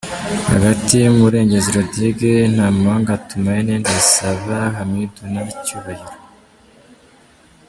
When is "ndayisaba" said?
3.81-4.57